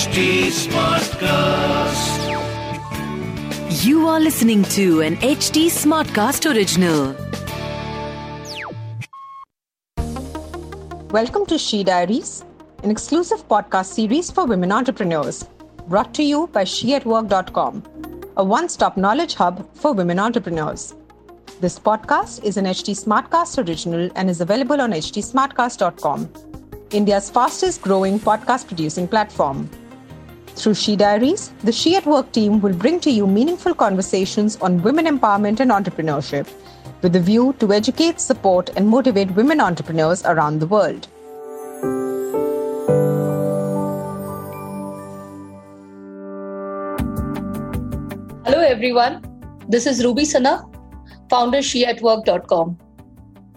[0.00, 2.20] HT Smartcast.
[3.84, 7.14] You are listening to an HT Smartcast original.
[11.10, 12.46] Welcome to She Diaries,
[12.82, 15.44] an exclusive podcast series for women entrepreneurs,
[15.86, 17.82] brought to you by sheatwork.com,
[18.38, 20.94] a one stop knowledge hub for women entrepreneurs.
[21.60, 26.32] This podcast is an HT Smartcast original and is available on htsmartcast.com,
[26.90, 29.68] India's fastest growing podcast producing platform.
[30.56, 34.82] Through She Diaries, the She at Work team will bring to you meaningful conversations on
[34.82, 36.46] women empowerment and entrepreneurship
[37.02, 41.08] with a view to educate, support, and motivate women entrepreneurs around the world.
[48.44, 49.24] Hello, everyone.
[49.68, 50.66] This is Ruby Sana,
[51.30, 52.78] founder sheatwork.com.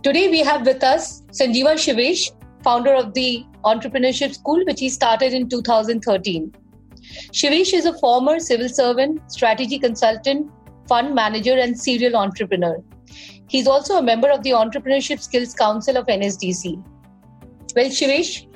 [0.04, 2.32] Today, we have with us Sanjeeva Shivesh,
[2.64, 6.54] founder of the Entrepreneurship School, which he started in 2013.
[7.32, 10.52] Shivesh is a former civil servant, strategy consultant,
[10.88, 12.78] fund manager, and serial entrepreneur.
[13.48, 16.84] He's also a member of the Entrepreneurship Skills Council of NSDC.
[17.76, 18.48] Well, Shivesh,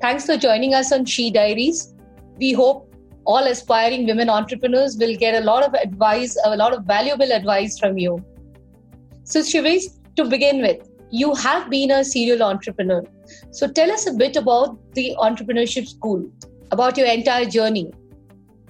[0.00, 1.94] thanks for joining us on She Diaries.
[2.38, 2.94] We hope
[3.24, 7.78] all aspiring women entrepreneurs will get a lot of advice, a lot of valuable advice
[7.78, 8.24] from you.
[9.24, 9.84] So, Shivesh,
[10.16, 13.02] to begin with, you have been a serial entrepreneur.
[13.50, 16.30] So, tell us a bit about the Entrepreneurship School,
[16.74, 17.86] about your entire journey.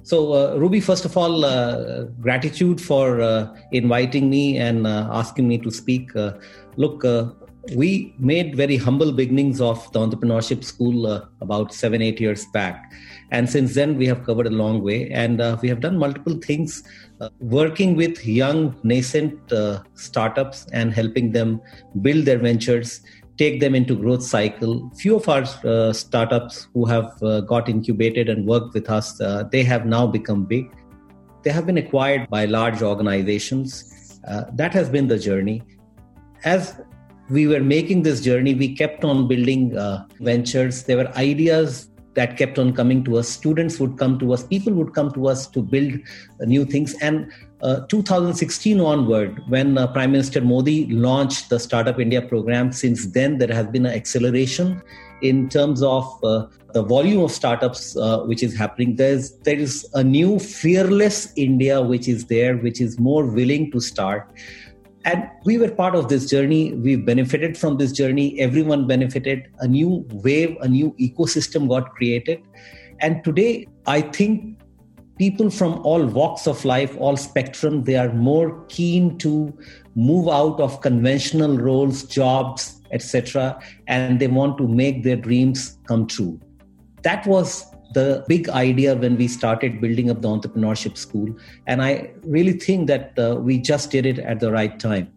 [0.04, 5.48] So, uh, Ruby, first of all, uh, gratitude for uh, inviting me and uh, asking
[5.48, 6.14] me to speak.
[6.14, 6.32] Uh,
[6.76, 7.30] look, uh,
[7.74, 11.06] we made very humble beginnings of the entrepreneurship school
[11.40, 12.92] about seven, eight years back.
[13.30, 16.82] And since then, we have covered a long way and we have done multiple things
[17.40, 19.40] working with young, nascent
[19.94, 21.62] startups and helping them
[22.02, 23.00] build their ventures
[23.36, 24.90] take them into growth cycle.
[24.96, 29.44] Few of our uh, startups who have uh, got incubated and worked with us uh,
[29.50, 30.70] they have now become big.
[31.42, 34.20] They have been acquired by large organizations.
[34.26, 35.62] Uh, that has been the journey.
[36.44, 36.80] As
[37.30, 40.84] we were making this journey we kept on building uh, ventures.
[40.84, 44.72] There were ideas that kept on coming to us students would come to us people
[44.72, 45.92] would come to us to build
[46.40, 47.30] uh, new things and
[47.64, 53.38] uh, 2016 onward, when uh, Prime Minister Modi launched the Startup India program, since then
[53.38, 54.82] there has been an acceleration
[55.22, 58.96] in terms of uh, the volume of startups uh, which is happening.
[58.96, 63.80] There's there is a new fearless India which is there, which is more willing to
[63.80, 64.28] start.
[65.04, 66.72] And we were part of this journey.
[66.72, 68.40] We benefited from this journey.
[68.40, 69.48] Everyone benefited.
[69.58, 72.42] A new wave, a new ecosystem got created.
[73.00, 74.58] And today, I think
[75.18, 79.56] people from all walks of life all spectrum they are more keen to
[79.94, 86.06] move out of conventional roles jobs etc and they want to make their dreams come
[86.06, 86.40] true
[87.02, 91.34] that was the big idea when we started building up the entrepreneurship school
[91.66, 95.10] and i really think that uh, we just did it at the right time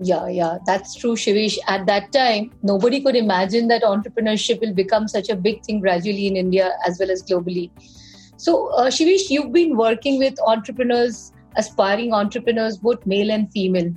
[0.00, 1.58] yeah yeah that's true Shivesh.
[1.66, 6.26] at that time nobody could imagine that entrepreneurship will become such a big thing gradually
[6.26, 7.70] in india as well as globally
[8.38, 13.92] so, uh, Shivesh, you've been working with entrepreneurs, aspiring entrepreneurs, both male and female.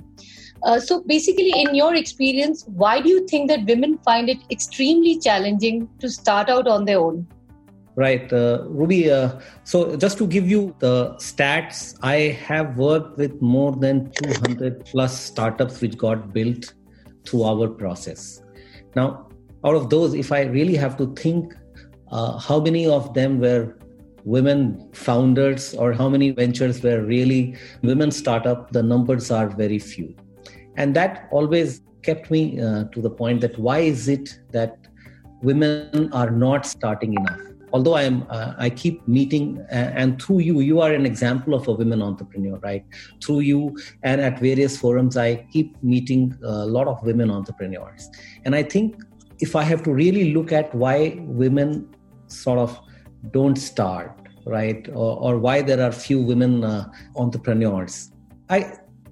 [0.64, 5.20] Uh, so, basically, in your experience, why do you think that women find it extremely
[5.20, 7.24] challenging to start out on their own?
[7.94, 9.10] Right, uh, Ruby.
[9.10, 14.86] Uh, so, just to give you the stats, I have worked with more than 200
[14.86, 16.72] plus startups which got built
[17.26, 18.42] through our process.
[18.96, 19.28] Now,
[19.64, 21.54] out of those, if I really have to think,
[22.10, 23.76] uh, how many of them were
[24.24, 30.14] women founders or how many ventures were really women startup the numbers are very few
[30.76, 34.78] and that always kept me uh, to the point that why is it that
[35.42, 37.40] women are not starting enough
[37.72, 41.54] although i am uh, i keep meeting uh, and through you you are an example
[41.54, 42.84] of a women entrepreneur right?
[43.24, 48.10] Through you and at various forums i keep meeting a lot of women entrepreneurs.
[48.44, 48.96] And i think
[49.40, 51.88] if i have to really look at why women
[52.26, 52.78] sort of
[53.30, 54.12] don't start
[54.44, 56.84] right or, or why there are few women uh,
[57.16, 58.12] entrepreneurs
[58.50, 58.60] i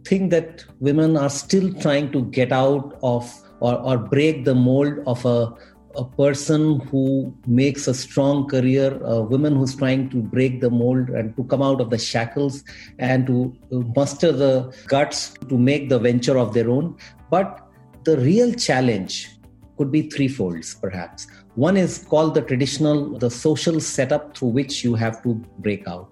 [0.04, 4.94] think that women are still trying to get out of or, or break the mold
[5.06, 5.52] of a,
[5.96, 11.10] a person who makes a strong career a woman who's trying to break the mold
[11.10, 12.62] and to come out of the shackles
[12.98, 13.52] and to
[13.96, 16.96] muster the guts to make the venture of their own
[17.28, 17.66] but
[18.04, 19.30] the real challenge
[19.76, 21.26] could be threefolds perhaps
[21.56, 26.08] one is called the traditional, the social setup through which you have to break out.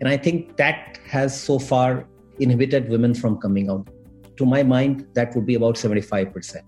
[0.00, 2.06] And I think that has so far
[2.38, 3.88] inhibited women from coming out.
[4.36, 6.58] To my mind, that would be about 75%.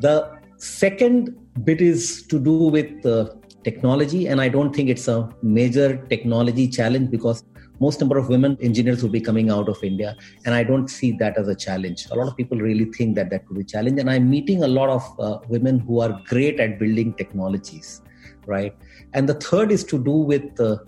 [0.00, 3.30] The second bit is to do with uh,
[3.64, 7.44] technology and i don't think it's a major technology challenge because
[7.80, 11.12] most number of women engineers will be coming out of india and i don't see
[11.12, 12.06] that as a challenge.
[12.10, 14.62] A lot of people really think that that could be a challenge and i'm meeting
[14.62, 18.02] a lot of uh, women who are great at building technologies
[18.46, 18.74] right?
[19.14, 20.78] And the third is to do with uh,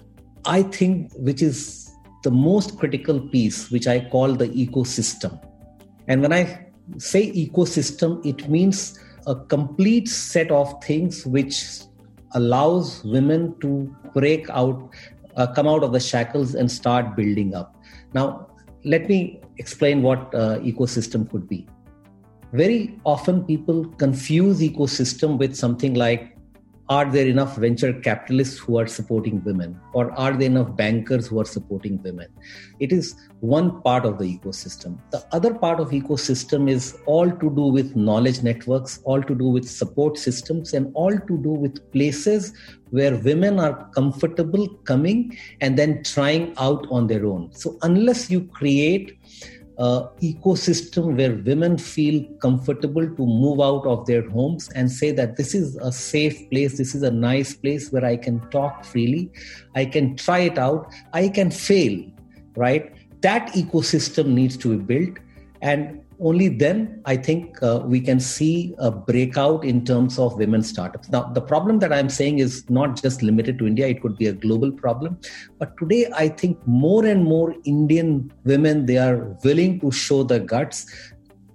[0.46, 5.40] i think which is the most critical piece which i call the ecosystem.
[6.08, 6.68] And when i
[6.98, 11.80] say ecosystem it means a complete set of things which
[12.32, 14.90] allows women to break out,
[15.36, 17.76] uh, come out of the shackles and start building up.
[18.12, 18.48] Now,
[18.84, 21.66] let me explain what uh, ecosystem could be.
[22.52, 26.33] Very often, people confuse ecosystem with something like
[26.88, 29.80] are there enough venture capitalists who are supporting women?
[29.94, 32.28] Or are there enough bankers who are supporting women?
[32.78, 34.98] It is one part of the ecosystem.
[35.10, 39.48] The other part of ecosystem is all to do with knowledge networks all to do
[39.48, 42.52] with support systems and all to do with places
[42.90, 47.50] where women are comfortable coming and then trying out on their own.
[47.52, 49.18] So unless you create
[49.78, 55.36] uh, ecosystem where women feel comfortable to move out of their homes and say that
[55.36, 59.30] this is a safe place, this is a nice place where I can talk freely,
[59.74, 62.04] I can try it out, I can fail,
[62.56, 62.94] right?
[63.22, 65.18] That ecosystem needs to be built.
[65.62, 70.62] And only then I think uh, we can see a breakout in terms of women
[70.62, 71.08] startups.
[71.10, 74.26] Now, the problem that I'm saying is not just limited to India, it could be
[74.26, 75.18] a global problem.
[75.58, 80.40] But today, I think more and more Indian women, they are willing to show the
[80.40, 80.86] guts.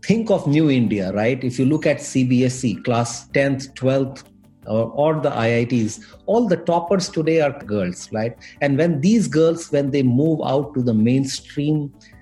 [0.03, 1.43] Think of New India, right?
[1.43, 4.23] If you look at CBSE, class 10th, 12th,
[4.65, 8.37] or, or, the IITs, all the toppers today are girls, right?
[8.61, 12.18] And when these girls, when they move out to the mainstream uh,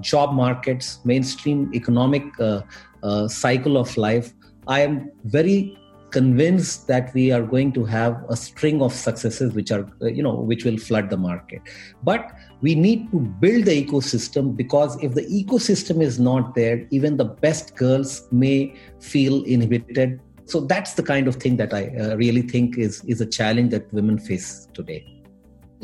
[0.00, 2.62] job markets, mainstream economic uh,
[3.02, 4.32] uh, cycle of life,
[4.66, 5.78] I am very
[6.10, 10.34] convinced that we are going to have a string of successes which are you know
[10.34, 11.62] which will flood the market.
[12.02, 12.30] But
[12.60, 17.24] we need to build the ecosystem because if the ecosystem is not there even the
[17.24, 20.20] best girls may feel inhibited.
[20.46, 23.70] So that's the kind of thing that i uh, really think is is a challenge
[23.70, 25.13] that women face today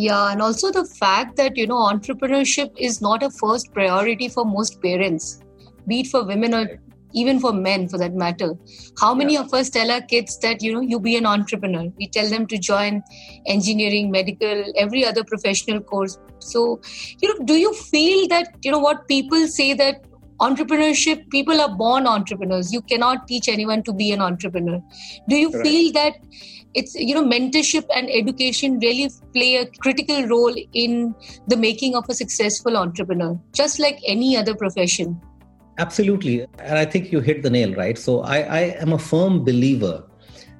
[0.00, 4.44] yeah, and also the fact that, you know, entrepreneurship is not a first priority for
[4.44, 5.40] most parents,
[5.86, 6.80] be it for women or
[7.12, 8.54] even for men for that matter.
[9.00, 9.40] How many yeah.
[9.40, 11.92] of us tell our kids that, you know, you be an entrepreneur?
[11.98, 13.02] We tell them to join
[13.46, 16.18] engineering, medical, every other professional course.
[16.38, 16.80] So,
[17.20, 20.04] you know, do you feel that, you know, what people say that
[20.40, 22.72] entrepreneurship people are born entrepreneurs.
[22.72, 24.82] You cannot teach anyone to be an entrepreneur.
[25.28, 25.62] Do you right.
[25.62, 26.14] feel that
[26.74, 31.14] it's you know mentorship and education really play a critical role in
[31.48, 35.20] the making of a successful entrepreneur just like any other profession?
[35.78, 36.46] Absolutely.
[36.58, 37.98] And i think you hit the nail right?
[37.98, 40.04] So i, I am a firm believer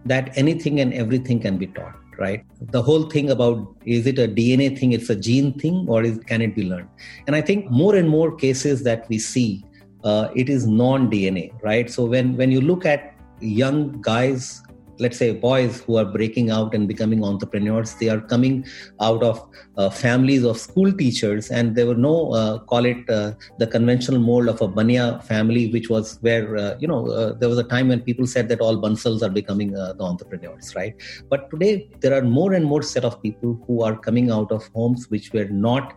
[0.04, 2.44] that anything and everything can be taught right?
[2.60, 6.18] The whole thing about is it a dna thing it's a gene thing or is,
[6.18, 6.88] can it be learned?
[7.26, 9.64] And i think more and more cases that we see
[10.04, 11.90] uh, it is non dna right?
[11.90, 14.62] So when when you look at young guys
[15.00, 18.64] let's say boys who are breaking out and becoming entrepreneurs they are coming
[19.00, 19.36] out of
[19.78, 24.20] uh, families of school teachers and there were no uh, call it uh, the conventional
[24.20, 27.64] mold of a banya family which was where uh, you know uh, there was a
[27.64, 30.94] time when people said that all bansals are becoming the entrepreneurs right?
[31.28, 34.68] But today there are more and more set of people who are coming out of
[34.74, 35.94] homes which were not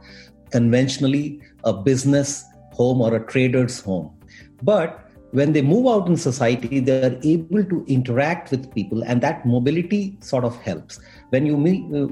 [0.51, 4.11] conventionally a business home or a trader's home.
[4.61, 9.21] But when they move out in society they are able to interact with people and
[9.21, 10.99] that mobility sort of helps.
[11.31, 11.55] When you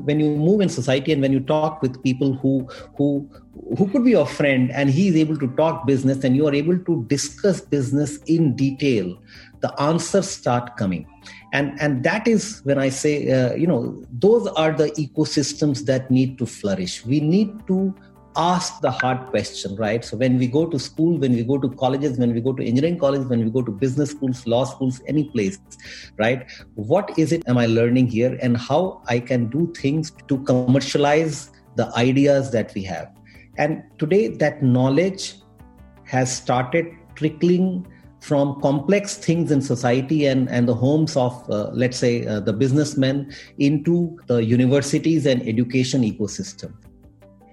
[0.09, 3.29] when you move in society and when you talk with people who who
[3.77, 6.55] who could be your friend and he is able to talk business and you are
[6.55, 9.15] able to discuss business in detail
[9.61, 11.05] the answers start coming.
[11.53, 16.09] And and that is when i say uh, you know those are the ecosystems that
[16.09, 17.05] need to flourish.
[17.05, 17.93] We need to
[18.35, 20.03] ask the hard question, right?
[20.03, 22.63] So when we go to school, when we go to colleges, when we go to
[22.63, 25.59] engineering colleges, when we go to business schools, law schools, any place,
[26.17, 26.49] right?
[26.75, 31.51] What is it am I learning here and how I can do things to commercialize
[31.75, 33.11] the ideas that we have?
[33.57, 35.35] And today that knowledge
[36.05, 37.85] has started trickling
[38.21, 42.53] from complex things in society and, and the homes of, uh, let's say, uh, the
[42.53, 46.71] businessmen into the universities and education ecosystem.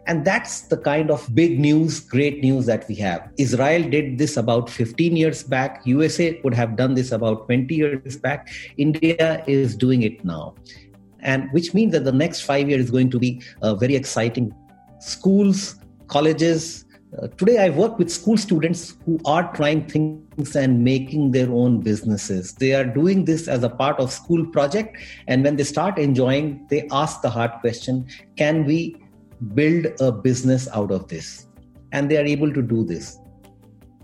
[0.08, 3.30] And that's the kind of big news, great news that we have.
[3.36, 5.82] Israel did this about 15 years back.
[5.84, 8.48] USA could have done this about 20 years back.
[8.78, 10.54] India is doing it now.
[11.20, 14.54] And which means that the next five years is going to be uh, very exciting.
[14.98, 16.86] Schools, colleges,
[17.20, 21.80] uh, today I work with school students who are trying things and making their own
[21.80, 22.54] businesses.
[22.54, 26.66] They are doing this as a part of school project, and when they start enjoying,
[26.68, 28.96] they ask the hard question: Can we
[29.54, 31.47] build a business out of this?
[31.92, 33.18] And they are able to do this.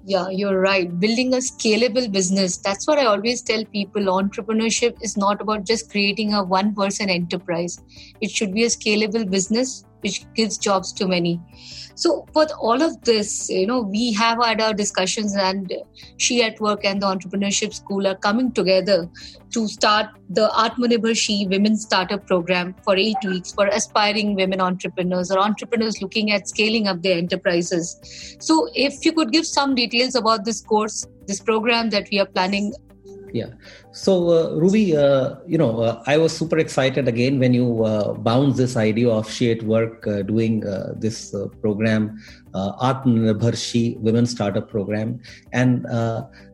[0.06, 1.00] Yeah, you're right.
[1.00, 2.58] Building a scalable business.
[2.58, 4.02] That's what I always tell people.
[4.02, 7.78] Entrepreneurship is not about just creating a one person enterprise,
[8.20, 11.40] it should be a scalable business which gives jobs to many.
[11.96, 15.72] So, for all of this, you know, we have had our discussions, and
[16.16, 19.08] She at Work and the Entrepreneurship School are coming together
[19.52, 25.30] to start the Atmanirbhar She Women Startup Program for eight weeks for aspiring women entrepreneurs
[25.30, 28.36] or entrepreneurs looking at scaling up their enterprises.
[28.40, 32.26] So, if you could give some details about this course, this program that we are
[32.26, 32.72] planning
[33.34, 33.50] yeah.
[33.90, 38.12] So uh, ruby uh, you know uh, i was super excited again when you uh,
[38.28, 42.22] bound this idea of she at work uh, doing uh, this program
[42.54, 45.20] atmanirbhar she women startup program.
[45.52, 45.86] And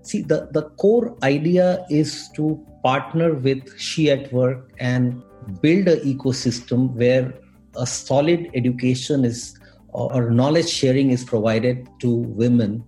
[0.02, 2.44] see the the core idea is to
[2.82, 5.22] partner with she at work and
[5.60, 7.34] build an ecosystem where
[7.76, 9.58] a solid education is
[9.92, 12.10] or knowledge sharing is provided to
[12.44, 12.82] women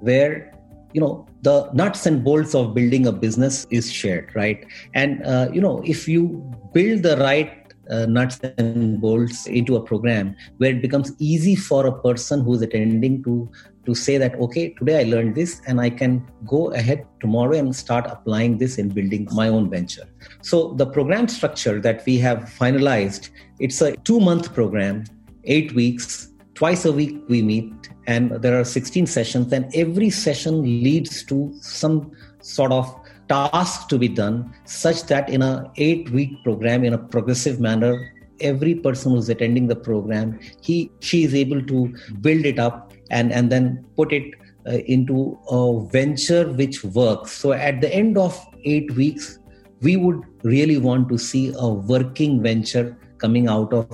[0.00, 0.53] where
[0.94, 4.64] you know the nuts and bolts of building a business is shared right?
[4.94, 9.82] And uh, you know if you build the right uh, nuts and bolts into a
[9.82, 13.50] program where it becomes easy for a person who's attending to
[13.84, 17.76] to say that okay today i learned this and i can go ahead tomorrow and
[17.76, 20.06] start applying this in building my own venture.
[20.42, 25.04] So the program structure that we have finalized it's a 2 month program
[25.44, 26.30] 8 weeks.
[26.54, 31.54] Twice a week we meet and there are 16 sessions and every session leads to
[31.60, 32.94] some sort of
[33.28, 38.12] task to be done such that in a 8 week program in a progressive manner
[38.40, 43.32] every person who's attending the program he she is able to build it up and
[43.32, 44.34] and then put it
[44.66, 47.32] uh, into a venture which works.
[47.32, 49.38] So at the end of 8 weeks
[49.80, 53.88] we would really want to see a working venture coming out of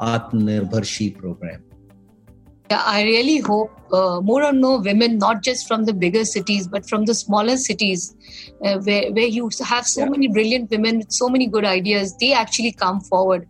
[0.00, 1.64] Atmanirbhar She program
[2.70, 6.88] I really hope uh, more and more women, not just from the bigger cities, but
[6.88, 8.14] from the smaller cities,
[8.64, 10.08] uh, where, where you have so yeah.
[10.08, 13.46] many brilliant women with so many good ideas, they actually come forward.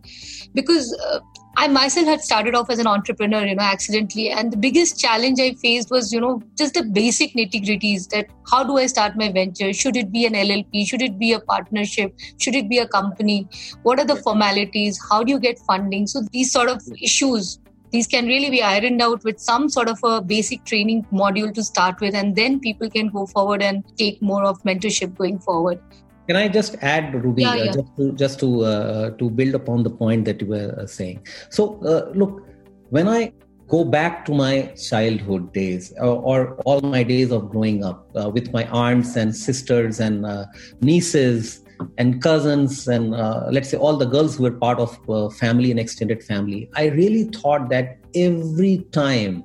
[0.53, 1.19] Because uh,
[1.57, 4.29] I myself had started off as an entrepreneur, you know, accidentally.
[4.29, 8.27] And the biggest challenge I faced was, you know, just the basic nitty gritties that
[8.51, 9.71] how do I start my venture?
[9.71, 10.85] Should it be an LLP?
[10.85, 12.13] Should it be a partnership?
[12.39, 13.47] Should it be a company?
[13.83, 14.99] What are the formalities?
[15.09, 16.07] How do you get funding?
[16.07, 17.59] So these sort of issues
[17.95, 21.67] these can really be ironed out with some sort of a basic training module to
[21.71, 25.85] start with and then people can go forward and take more of mentorship going forward
[26.27, 27.63] can I just add, Ruby, yeah, yeah.
[27.63, 30.87] Uh, just to just to uh, to build upon the point that you were uh,
[30.87, 31.19] saying?
[31.51, 32.41] So, uh, look,
[32.89, 33.31] when I
[33.67, 38.29] go back to my childhood days or, or all my days of growing up uh,
[38.29, 40.45] with my aunts and sisters and uh,
[40.81, 41.64] nieces
[41.97, 45.71] and cousins and uh, let's say all the girls who were part of uh, family
[45.71, 46.69] and extended family.
[46.75, 49.43] I really thought that every time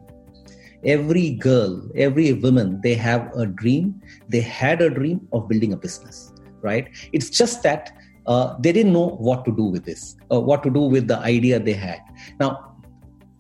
[0.83, 5.77] every girl every woman they have a dream they had a dream of building a
[5.77, 6.33] business
[6.63, 6.89] right?
[7.13, 7.93] It's just that
[8.27, 11.19] uh, they didn't know what to do with this uh, what to do with the
[11.19, 12.01] idea they had.
[12.39, 12.77] Now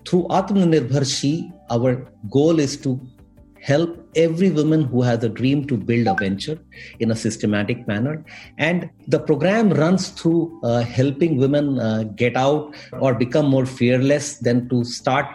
[0.06, 3.00] through atmanirbhar she our goal is to
[3.60, 6.58] help every woman who has a dream to build a venture
[6.98, 8.24] in a systematic manner.
[8.58, 14.38] And the program runs through uh, helping women uh, get out or become more fearless
[14.38, 15.26] than to start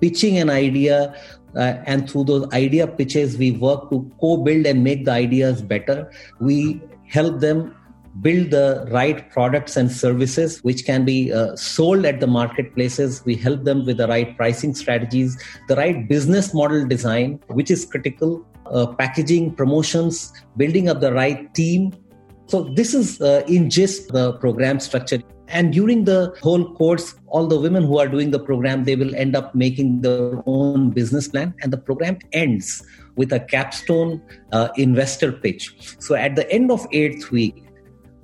[0.00, 1.14] pitching an idea
[1.56, 6.10] uh, and through those idea pitches we work to co-build and make the ideas better.
[6.40, 7.74] We help them
[8.20, 13.24] build the right products and services which can be uh, sold at the marketplaces.
[13.24, 15.36] We help them with the right pricing strategies
[15.68, 21.52] the right business model design which is critical uh, packaging promotions building up the right
[21.54, 21.92] team.
[22.46, 25.20] So this is uh, in just the program structure.
[25.48, 29.14] And during the whole course all the women who are doing the program they will
[29.14, 32.84] end up making their own business plan and the program ends
[33.16, 35.74] with a capstone uh, investor pitch.
[35.98, 37.65] So at the end of eighth week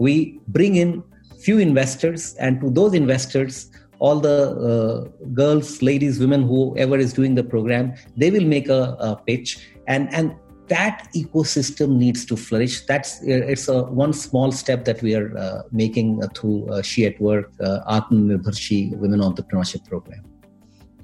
[0.07, 0.15] we
[0.49, 1.03] bring in
[1.47, 4.39] few investors and to those investors all the
[4.71, 4.97] uh,
[5.41, 9.51] girls ladies women whoever is doing the program they will make a, a, pitch
[9.87, 10.35] and and
[10.69, 12.87] that ecosystem needs to flourish.
[12.87, 17.05] That's it's a one small step that we are uh, making uh, through uh, she
[17.05, 20.23] at work uh, atmanirbhar women entrepreneurship program.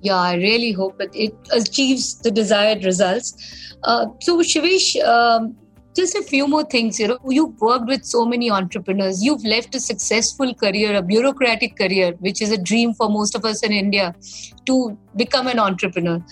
[0.01, 3.29] Yeah i really hope that it achieves the desired results.
[3.83, 5.57] Uh, so shivesh um,
[5.99, 6.99] just a few more things.
[7.01, 9.23] You know, you've worked with so many entrepreneurs.
[9.23, 13.45] You've left a successful career, a bureaucratic career, which is a dream for most of
[13.45, 14.15] us in India,
[14.67, 16.23] to become an entrepreneur.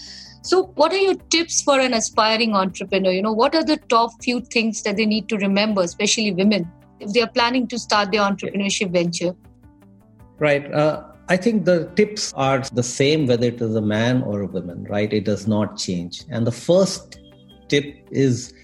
[0.42, 3.10] So, what are your tips for an aspiring entrepreneur?
[3.10, 6.70] You know, what are the top few things that they need to remember, especially women,
[7.00, 9.34] if they are planning to start their entrepreneurship venture?
[10.38, 10.72] Right.
[10.72, 14.46] Uh, I think the tips are the same whether it is a man or a
[14.46, 15.12] woman, right?
[15.12, 16.22] It does not change.
[16.30, 17.18] And the first
[17.68, 18.54] tip is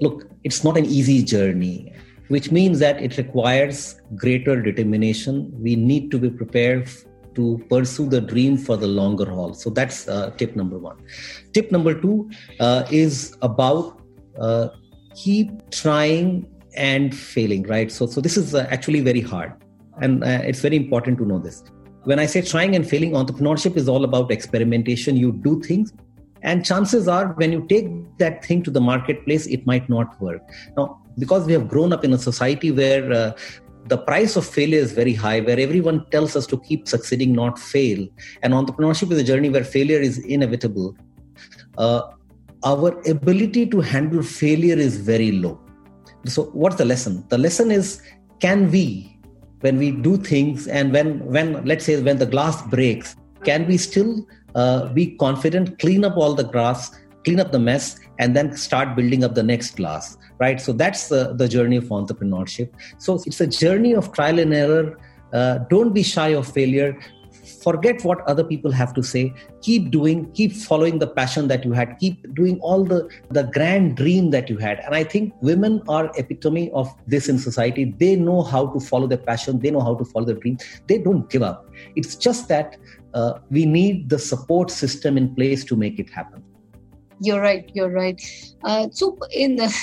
[0.00, 1.92] look, it's not an easy journey,
[2.28, 5.50] which means that it requires greater determination.
[5.52, 6.88] We need to be prepared
[7.34, 9.54] to pursue the dream for the longer haul.
[9.54, 10.96] So that's uh, tip number one.
[11.52, 14.00] Tip number two uh, is about
[14.38, 14.68] uh,
[15.14, 17.90] keep trying and failing, right?
[17.90, 19.52] So, so this is uh, actually very hard.
[20.00, 21.62] And uh, it's very important to know this.
[22.04, 25.16] When I say trying and failing, entrepreneurship is all about experimentation.
[25.16, 25.92] You do things
[26.42, 30.42] and chances are when you take that thing to the marketplace it might not work.
[30.76, 33.32] Now because we have grown up in a society where uh,
[33.86, 37.58] the price of failure is very high where everyone tells us to keep succeeding not
[37.58, 38.06] fail.
[38.42, 40.96] And entrepreneurship is a journey where failure is inevitable.
[41.76, 42.02] Uh,
[42.64, 45.60] our ability to handle failure is very low.
[46.26, 47.24] So what's the lesson?
[47.28, 48.02] The lesson is
[48.40, 49.16] can we
[49.60, 53.76] when we do things and when when let's say when the glass breaks can we
[53.76, 56.90] still uh, be confident, clean up all the grass,
[57.24, 60.60] clean up the mess, and then start building up the next glass, right?
[60.60, 62.70] So that's the, the journey of entrepreneurship.
[62.98, 64.98] So it's a journey of trial and error.
[65.32, 66.98] Uh, don't be shy of failure.
[67.62, 69.34] Forget what other people have to say.
[69.60, 71.98] Keep doing, keep following the passion that you had.
[71.98, 74.80] Keep doing all the, the grand dream that you had.
[74.80, 77.94] And I think women are epitome of this in society.
[77.98, 79.60] They know how to follow their passion.
[79.60, 80.58] They know how to follow their dream.
[80.86, 81.68] They don't give up.
[81.96, 82.76] It's just that
[83.14, 86.42] uh, we need the support system in place to make it happen.
[87.22, 88.18] You're right you're right.
[88.64, 89.74] Uh, so in the,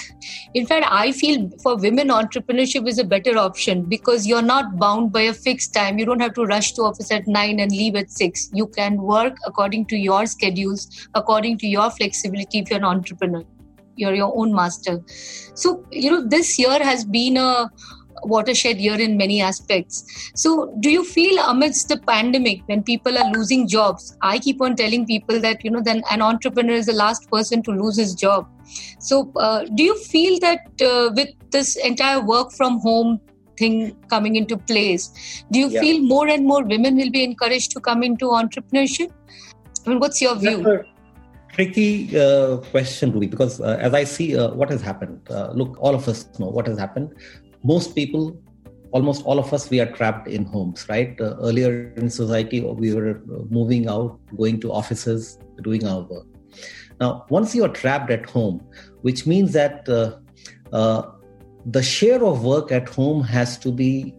[0.55, 5.11] in fact i feel for women entrepreneurship is a better option because you're not bound
[5.11, 5.99] by a fixed time.
[5.99, 8.97] You don't have to rush to office at 9 and leave at 6 you can
[8.97, 13.43] work according to your schedules according to your flexibility if you're an entrepreneur.
[13.95, 14.99] You're your own master.
[15.53, 17.69] So you know this year has been a
[18.23, 20.31] watershed year in many aspects.
[20.35, 24.15] So, do you feel amidst the pandemic when people are losing jobs?
[24.21, 27.61] I keep on telling people that you know, then an entrepreneur is the last person
[27.63, 28.47] to lose his job.
[28.99, 33.19] So, uh, do you feel that uh, with this entire work from home
[33.57, 35.81] thing coming into place, do you yeah.
[35.81, 39.11] feel more and more women will be encouraged to come into entrepreneurship?
[39.85, 40.83] I mean, what's your view?
[41.57, 45.75] tricky uh, question, Ruby, because uh, as I see uh, what has happened, uh, look,
[45.79, 47.09] all of us know what has happened
[47.63, 48.41] most people
[48.91, 51.19] almost all of us we are trapped in homes right?
[51.19, 56.25] Uh, earlier in society we were moving out going to offices doing our work.
[56.99, 58.61] Now once you are trapped at home
[59.01, 60.17] which means that uh,
[60.71, 61.11] uh,
[61.65, 64.15] the share of work at home has to be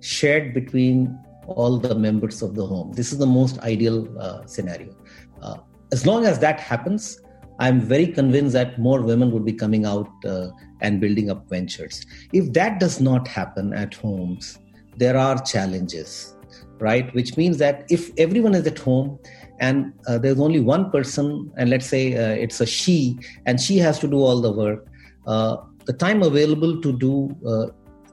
[0.00, 2.92] shared between all the members of the home.
[2.92, 4.94] This is the most ideal uh, scenario.
[5.40, 5.56] Uh,
[5.92, 7.20] as long as that happens
[7.58, 10.48] I'm very convinced that more women would be coming out uh,
[10.80, 12.04] and building up ventures.
[12.32, 14.58] If that does not happen at homes,
[14.96, 16.34] there are challenges,
[16.78, 17.12] right?
[17.14, 19.18] Which means that if everyone is at home
[19.60, 23.78] and uh, there's only one person, and let's say uh, it's a she, and she
[23.78, 24.86] has to do all the work,
[25.26, 27.66] uh, the time available to do uh,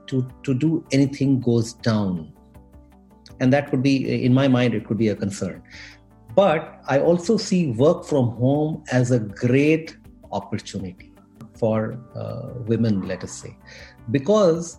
[0.07, 2.33] to to do anything goes down,
[3.39, 5.63] and that could be, in my mind, it could be a concern.
[6.35, 9.97] But I also see work from home as a great
[10.31, 11.10] opportunity
[11.61, 13.55] for uh, women, let us say,
[14.09, 14.77] because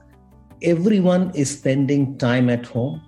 [0.63, 3.01] everyone is spending time at home.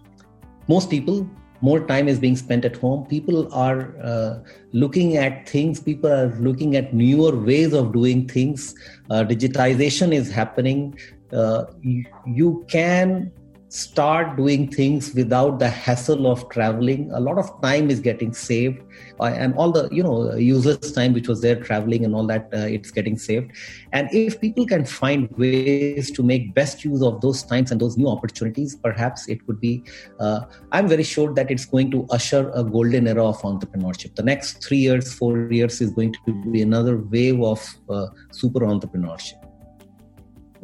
[0.68, 1.28] Most people,
[1.60, 3.06] more time is being spent at home.
[3.06, 4.32] People are uh,
[4.72, 8.74] looking at things, people are looking at newer ways of doing things.
[9.10, 10.98] Uh, digitization is happening.
[11.32, 13.32] Uh, you, you can
[13.74, 17.10] start doing things without the hassle of traveling.
[17.10, 18.80] A lot of time is getting saved.
[19.18, 22.48] Uh, and all the you know useless time which was there traveling and all that
[22.52, 23.50] uh, it's getting saved.
[23.92, 27.96] And if people can find ways to make best use of those times and those
[27.96, 29.82] new opportunities perhaps it could be
[30.20, 30.40] uh,
[30.72, 34.14] i'm very sure that it's going to usher a golden era of entrepreneurship.
[34.14, 38.60] The next 3 years 4 years is going to be another wave of uh, super
[38.60, 39.40] entrepreneurship.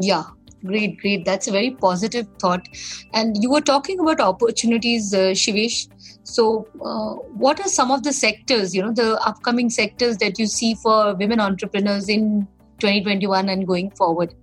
[0.01, 0.25] Yeah
[0.65, 1.25] Great, great.
[1.25, 2.67] That's a very positive thought.
[3.15, 5.89] And you were talking about opportunities, uh, Shivesh.
[6.23, 10.47] So, uh, what are some of the sectors, you know, the upcoming sectors that you
[10.47, 12.47] see for women entrepreneurs in
[12.79, 14.35] 2021 and going forward?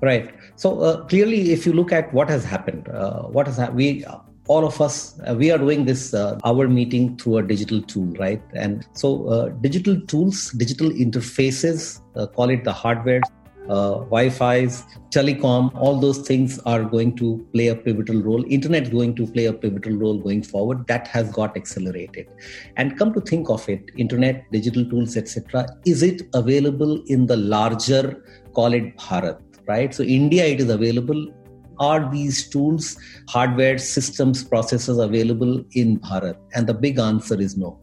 [0.00, 0.34] Right.
[0.56, 4.04] So, uh, clearly, if you look at what has happened, uh, what has we
[4.48, 8.08] all of us uh, we are doing this uh, our meeting through a digital tool
[8.18, 13.20] right and so uh, digital tools digital interfaces uh, call it the hardware
[13.68, 18.44] uh, Wi-Fi's, telecom, all those things are going to play a pivotal role.
[18.48, 20.86] Internet is going to play a pivotal role going forward.
[20.88, 22.28] That has got accelerated.
[22.76, 25.66] And come to think of it, internet, digital tools, etc.
[25.86, 29.94] Is it available in the larger, call it Bharat, right?
[29.94, 31.32] So India, it is available.
[31.78, 32.96] Are these tools,
[33.28, 36.36] hardware, systems, processors available in Bharat?
[36.54, 37.80] And the big answer is no.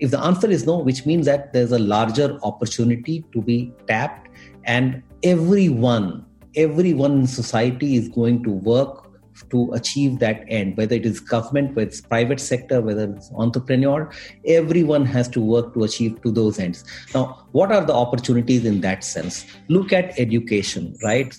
[0.00, 4.27] If the answer is no, which means that there's a larger opportunity to be tapped
[4.68, 9.04] and everyone everyone in society is going to work
[9.50, 14.10] to achieve that end whether it is government whether it's private sector whether it's entrepreneur
[14.46, 16.84] everyone has to work to achieve to those ends.
[17.14, 19.46] Now what are the opportunities in that sense?
[19.68, 21.36] Look at education right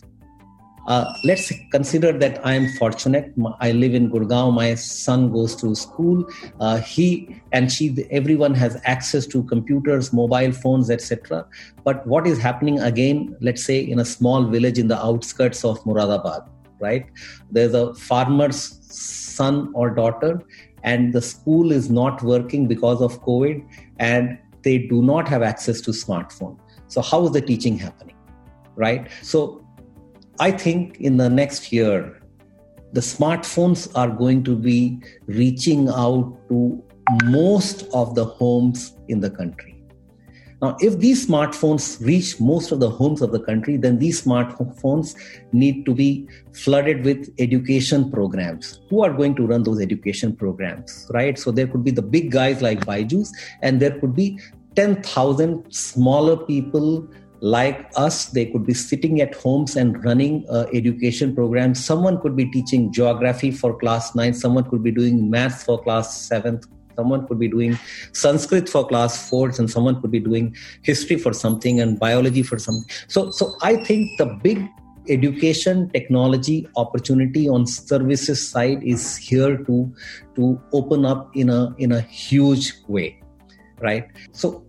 [0.90, 3.32] uh, let's consider that I am fortunate.
[3.60, 4.56] I live in Gurgaon.
[4.56, 6.28] My son goes to school.
[6.60, 11.46] Uh, he and she, everyone has access to computers, mobile phones, etc.
[11.84, 13.38] But what is happening again?
[13.40, 16.50] Let's say in a small village in the outskirts of Muradabad,
[16.80, 17.06] right?
[17.52, 20.42] There's a farmer's son or daughter,
[20.82, 23.64] and the school is not working because of COVID,
[24.00, 26.58] and they do not have access to smartphone.
[26.88, 28.16] So how is the teaching happening?
[28.76, 29.08] Right.
[29.22, 29.62] So
[30.40, 32.22] I think in the next year,
[32.94, 36.82] the smartphones are going to be reaching out to
[37.26, 39.76] most of the homes in the country.
[40.62, 45.16] Now, if these smartphones reach most of the homes of the country, then these smartphones
[45.54, 48.82] need to be flooded with education programs.
[48.90, 51.40] Who are going to run those education programs, right?
[51.40, 54.40] So there could be the big guys like Byju's, and there could be
[54.76, 57.08] 10,000 smaller people
[57.42, 62.36] like us they could be sitting at homes and running uh, education programs someone could
[62.36, 67.26] be teaching geography for class 9 someone could be doing maths for class 7th someone
[67.28, 67.80] could be doing
[68.12, 72.60] sanskrit for class 4 and someone could be doing history for something and biology for
[72.60, 72.90] something.
[73.08, 74.68] So so i think the big
[75.08, 79.92] education technology opportunity on services side is here to
[80.36, 83.20] to open up in a in a huge way
[83.82, 84.08] right?
[84.32, 84.66] So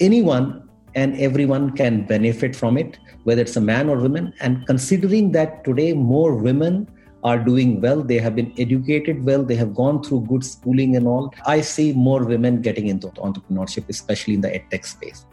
[0.00, 0.63] anyone
[0.94, 4.32] and everyone can benefit from it, whether it's a man or woman.
[4.40, 6.88] And considering that today more women
[7.22, 11.06] are doing well, they have been educated well, they have gone through good schooling and
[11.06, 15.26] all, I see more women getting into entrepreneurship, especially in the edtech space.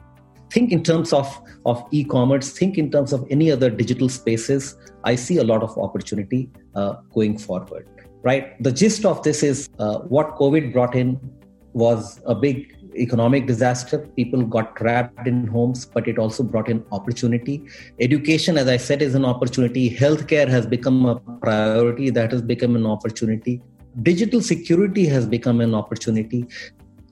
[0.51, 1.27] Think in terms of,
[1.65, 4.75] of e commerce, think in terms of any other digital spaces.
[5.03, 7.87] I see a lot of opportunity uh, going forward.
[8.21, 8.61] Right?
[8.61, 11.19] The gist of this is uh, what COVID brought in
[11.73, 16.83] was a big economic disaster people got trapped in homes but it also brought in
[16.91, 17.63] opportunity.
[17.99, 19.89] Education as i said is an opportunity.
[19.89, 22.09] Healthcare has become a priority.
[22.09, 23.61] That has become an opportunity.
[24.03, 26.45] Digital security has become an opportunity.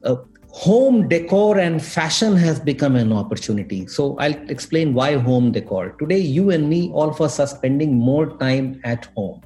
[0.04, 0.16] Uh,
[0.52, 3.86] home decor and fashion has become an opportunity.
[3.88, 5.96] So i'll explain why home decor.
[6.00, 9.42] Today you and me all of us are spending more time at home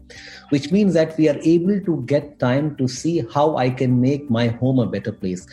[0.50, 4.30] which means that we are able to get time to see how i can make
[4.30, 5.46] my home a better place.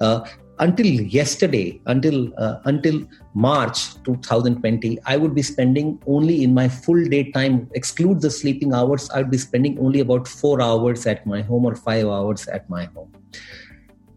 [0.00, 0.20] Uh,
[0.60, 3.00] until yesterday until uh, until
[3.34, 8.74] march 2020 i would be spending only in my full day time exclude the sleeping
[8.74, 12.48] hours i would be spending only about 4 hours at my home or 5 hours
[12.48, 13.12] at my home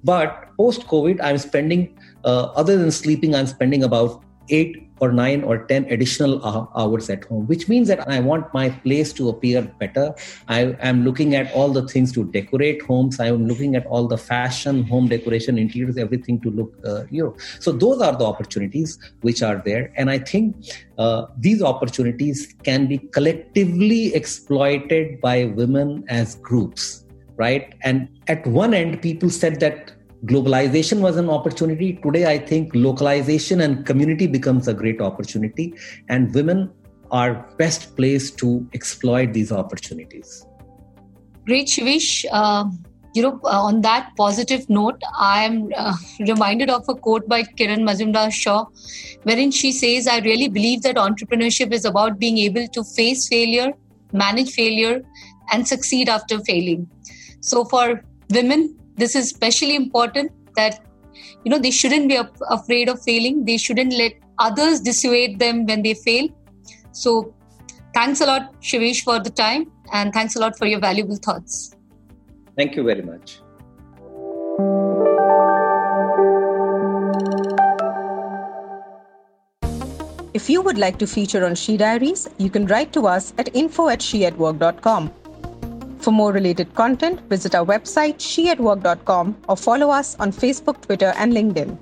[0.03, 5.43] but post COVID, I'm spending, uh, other than sleeping, I'm spending about eight or nine
[5.43, 9.63] or 10 additional hours at home, which means that I want my place to appear
[9.79, 10.13] better.
[10.47, 13.19] I am looking at all the things to decorate homes.
[13.19, 17.35] I'm looking at all the fashion, home decoration, interiors, everything to look, uh, you know.
[17.59, 19.91] So those are the opportunities which are there.
[19.97, 20.55] And I think
[20.99, 27.00] uh, these opportunities can be collectively exploited by women as groups
[27.37, 27.73] right?
[27.81, 29.93] And at one end, people said that
[30.25, 31.93] globalization was an opportunity.
[32.03, 35.73] Today, I think localization and community becomes a great opportunity,
[36.09, 36.71] and women
[37.11, 40.45] are best placed to exploit these opportunities.
[41.45, 42.25] Great, Shivesh.
[42.31, 42.65] Uh,
[43.13, 47.43] you know, uh, on that positive note, I am uh, reminded of a quote by
[47.43, 48.65] Kiran Mazumdar Shaw,
[49.23, 53.73] wherein she says, I really believe that entrepreneurship is about being able to face failure,
[54.13, 55.01] manage failure,
[55.51, 56.89] and succeed after failing.
[57.41, 60.79] So for women, this is especially important that
[61.43, 63.45] you know they shouldn't be afraid of failing.
[63.45, 66.29] They shouldn't let others dissuade them when they fail.
[66.91, 67.33] So
[67.93, 71.75] thanks a lot, Shivesh, for the time, and thanks a lot for your valuable thoughts.
[72.55, 73.39] Thank you very much.
[80.33, 83.53] If you would like to feature on She Diaries, you can write to us at
[83.53, 85.11] info at sheatwork.com.
[86.01, 91.31] For more related content, visit our website sheatwork.com or follow us on Facebook, Twitter, and
[91.31, 91.77] LinkedIn.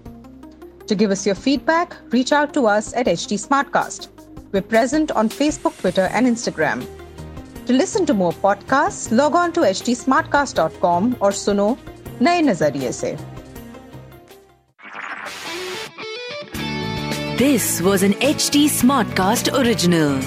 [0.88, 4.10] To give us your feedback, reach out to us at HT Smartcast.
[4.51, 6.86] We're present on Facebook, Twitter, and Instagram.
[7.67, 11.77] To listen to more podcasts, log on to htsmartcast.com or सुनो
[12.21, 13.17] नए नजरिए से
[17.38, 20.19] This was an HT Smartcast original.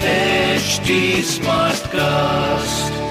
[0.00, 3.03] HT Smartcast.